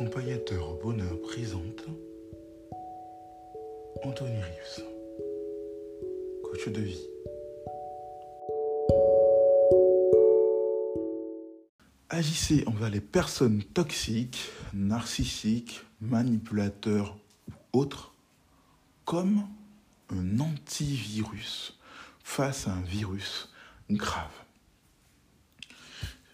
[0.00, 1.84] Accompagnateur au bonheur présente
[4.02, 4.84] Anthony Rives,
[6.42, 7.06] coach de vie.
[12.08, 17.18] Agissez envers les personnes toxiques, narcissiques, manipulateurs
[17.74, 18.14] ou autres
[19.04, 19.46] comme
[20.08, 21.78] un antivirus
[22.24, 23.52] face à un virus
[23.90, 24.32] grave.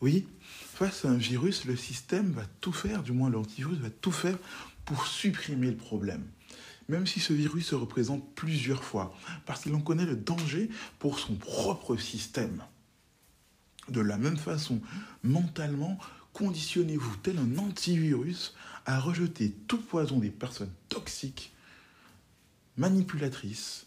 [0.00, 0.26] Oui,
[0.80, 4.38] face à un virus, le système va tout faire, du moins l'antivirus va tout faire
[4.86, 6.24] pour supprimer le problème.
[6.88, 11.18] Même si ce virus se représente plusieurs fois, parce qu'il en connaît le danger pour
[11.18, 12.62] son propre système.
[13.90, 14.80] De la même façon,
[15.22, 15.98] mentalement,
[16.32, 18.54] conditionnez-vous tel un antivirus
[18.86, 21.52] à rejeter tout poison des personnes toxiques,
[22.78, 23.84] manipulatrices,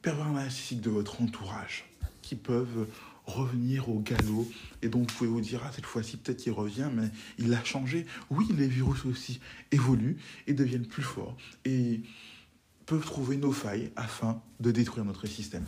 [0.00, 1.86] pervers narcissiques de votre entourage,
[2.22, 2.86] qui peuvent
[3.24, 4.50] revenir au galop.
[4.82, 7.62] Et donc vous pouvez vous dire, ah, cette fois-ci peut-être qu'il revient, mais il a
[7.64, 8.06] changé.
[8.30, 12.00] Oui, les virus aussi évoluent et deviennent plus forts et
[12.86, 15.64] peuvent trouver nos failles afin de détruire notre système.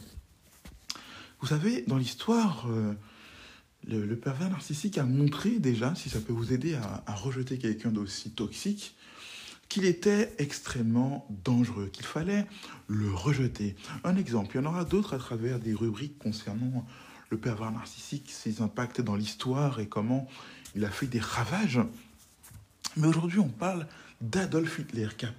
[1.40, 2.94] Vous savez, dans l'histoire, euh,
[3.86, 8.30] le, pervers narcissique a montré déjà, si ça peut vous aider à rejeter quelqu'un d'aussi
[8.30, 8.96] toxique,
[9.68, 12.46] qu'il était extrêmement dangereux, qu'il fallait
[12.86, 13.74] le rejeter.
[14.04, 16.86] Un exemple, il y en aura d'autres à travers des rubriques concernant
[17.34, 20.28] le pervers narcissique, ses impacts dans l'histoire et comment
[20.76, 21.80] il a fait des ravages.
[22.96, 23.88] Mais aujourd'hui, on parle
[24.20, 25.34] d'Adolf Hitler qui a,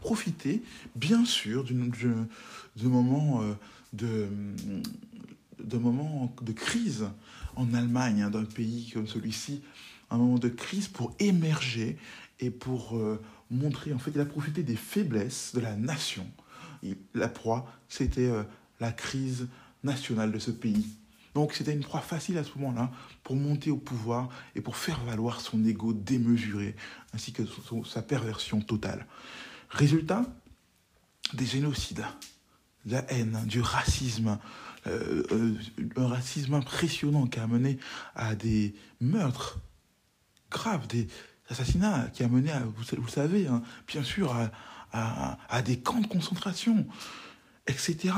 [0.00, 0.64] profité,
[0.96, 3.54] bien sûr, d'un moment, euh,
[3.92, 4.28] de,
[6.54, 7.04] crise
[7.54, 9.62] en Allemagne, hein, d'un pays comme celui-ci,
[10.10, 11.98] un moment de crise pour émerger
[12.40, 16.26] et pour euh, montrer, en fait, il a profité des faiblesses de la nation.
[17.14, 18.42] la proie, c'était euh,
[18.80, 19.46] la crise
[19.86, 20.86] nationale de ce pays.
[21.34, 22.90] Donc c'était une proie facile à ce moment-là
[23.22, 26.74] pour monter au pouvoir et pour faire valoir son ego démesuré,
[27.12, 27.42] ainsi que
[27.84, 29.06] sa perversion totale.
[29.68, 30.24] Résultat,
[31.34, 32.04] des génocides,
[32.86, 34.38] de la haine, du racisme,
[34.86, 35.54] euh, euh,
[35.96, 37.78] un racisme impressionnant qui a mené
[38.14, 39.58] à des meurtres
[40.50, 41.06] graves, des
[41.50, 44.34] assassinats, qui a mené, vous, le savez, hein, bien sûr,
[44.92, 46.86] à des camps de concentration,
[47.66, 48.14] etc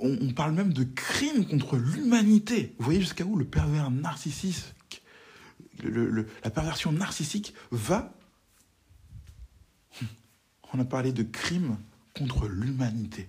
[0.00, 2.74] on, parle même de crimes contre l'humanité.
[2.78, 5.02] Vous voyez jusqu'à où le pervers narcissique,
[5.82, 8.14] la perversion narcissique va?
[10.72, 11.78] On a parlé de crimes
[12.14, 13.28] contre l'humanité.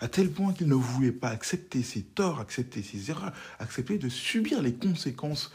[0.00, 4.08] À tel point qu'il ne voulait pas accepter ses torts, accepter ses erreurs, accepter de
[4.08, 5.52] subir les conséquences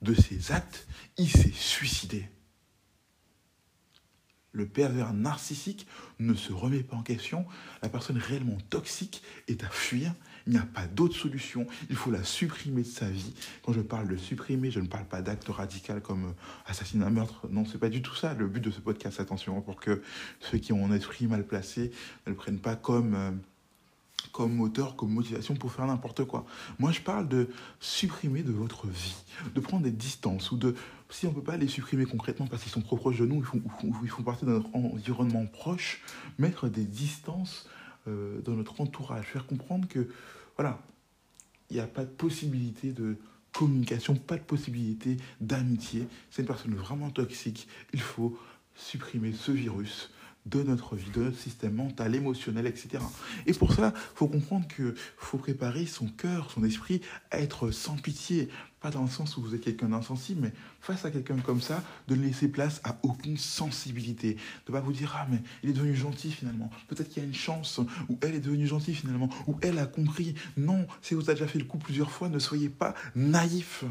[0.00, 0.86] de ses actes,
[1.18, 2.28] il s'est suicidé
[4.52, 5.86] le pervers narcissique
[6.18, 7.46] ne se remet pas en question.
[7.82, 10.12] La personne réellement toxique est à fuir.
[10.46, 11.66] Il n'y a pas d'autre solution.
[11.90, 13.34] Il faut la supprimer de sa vie.
[13.62, 16.32] Quand je parle de supprimer, je ne parle pas d'acte radical comme euh,
[16.66, 17.46] assassinat, meurtre.
[17.50, 19.20] Non, c'est pas du tout ça le but de ce podcast.
[19.20, 20.02] Attention, pour que
[20.40, 21.92] ceux qui ont un esprit mal placé
[22.26, 23.30] ne le prennent pas comme euh,
[24.32, 26.44] comme moteur, comme motivation pour faire n'importe quoi.
[26.78, 27.48] Moi, je parle de
[27.80, 29.16] supprimer de votre vie,
[29.54, 30.74] de prendre des distances, ou de,
[31.10, 33.36] si on ne peut pas les supprimer concrètement parce qu'ils sont trop proches de nous,
[33.36, 33.62] ils font,
[34.02, 36.02] ils font partie de notre environnement proche,
[36.38, 37.68] mettre des distances
[38.08, 40.08] euh, dans notre entourage, faire comprendre que,
[40.56, 40.78] voilà,
[41.70, 43.16] il n'y a pas de possibilité de
[43.52, 46.06] communication, pas de possibilité d'amitié.
[46.30, 47.68] C'est une personne vraiment toxique.
[47.92, 48.38] Il faut
[48.74, 50.10] supprimer ce virus
[50.46, 53.02] de notre vie, de notre système mental, émotionnel, etc.
[53.46, 57.70] Et pour ça, il faut comprendre qu'il faut préparer son cœur, son esprit à être
[57.70, 58.48] sans pitié.
[58.80, 61.84] Pas dans le sens où vous êtes quelqu'un d'insensible, mais face à quelqu'un comme ça,
[62.08, 64.34] de ne laisser place à aucune sensibilité.
[64.66, 66.70] De ne pas vous dire, ah mais il est devenu gentil finalement.
[66.88, 67.78] Peut-être qu'il y a une chance,
[68.08, 70.34] ou elle est devenue gentille finalement, ou elle a compris.
[70.56, 73.84] Non, si vous avez déjà fait le coup plusieurs fois, ne soyez pas naïf.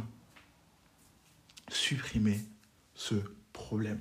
[1.68, 2.44] Supprimez
[2.96, 3.16] ce
[3.54, 4.00] problème.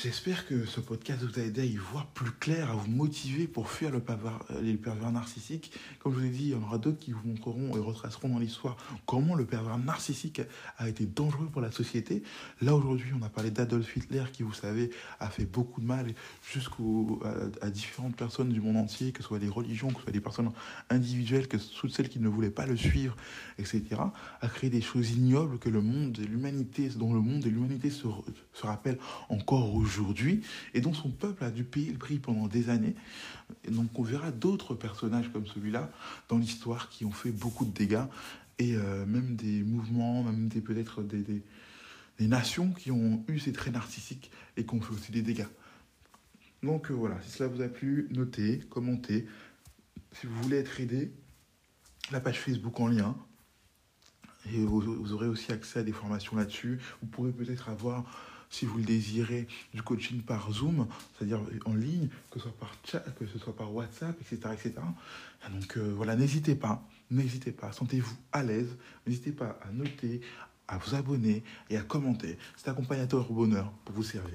[0.00, 3.48] J'espère que ce podcast vous a aidé à y voir plus clair, à vous motiver
[3.48, 5.72] pour fuir le pervers, euh, les pervers narcissiques.
[5.98, 8.28] Comme je vous ai dit, il y en aura d'autres qui vous montreront et retraceront
[8.28, 10.40] dans l'histoire comment le pervers narcissique
[10.76, 12.22] a été dangereux pour la société.
[12.60, 16.06] Là, aujourd'hui, on a parlé d'Adolf Hitler qui, vous savez, a fait beaucoup de mal
[16.48, 16.76] jusqu'à
[17.60, 20.20] à, différentes personnes du monde entier, que ce soit des religions, que ce soit des
[20.20, 20.52] personnes
[20.90, 23.16] individuelles, que soit celles qui ne voulaient pas le suivre,
[23.58, 23.82] etc.
[24.42, 27.90] A créé des choses ignobles que le monde et l'humanité, dont le monde et l'humanité
[27.90, 28.06] se,
[28.52, 30.42] se rappellent encore aujourd'hui aujourd'hui
[30.74, 32.94] et dont son peuple a dû payer le prix pendant des années.
[33.64, 35.90] Et donc on verra d'autres personnages comme celui-là
[36.28, 38.04] dans l'histoire qui ont fait beaucoup de dégâts
[38.58, 41.22] et euh, même des mouvements, même des peut-être des,
[42.18, 45.46] des, nations qui ont eu ces traits narcissiques et qui ont fait aussi des dégâts.
[46.62, 49.26] Donc euh, voilà, si cela vous a plu, notez, commentez.
[50.12, 51.12] Si vous voulez être aidé,
[52.10, 53.16] la page Facebook en lien.
[54.52, 56.80] Et vous, vous aurez aussi accès à des formations là-dessus.
[57.02, 58.04] Vous pourrez peut-être avoir
[58.50, 60.86] si vous le désirez, du coaching par Zoom,
[61.16, 64.54] c'est-à-dire en ligne, que ce soit par chat, que ce soit par WhatsApp, etc.
[64.54, 64.74] etc.
[65.50, 70.20] Donc euh, voilà, n'hésitez pas, n'hésitez pas, sentez-vous à l'aise, n'hésitez pas à noter,
[70.68, 72.38] à vous abonner et à commenter.
[72.56, 74.34] C'est accompagnateur au bonheur pour vous servir.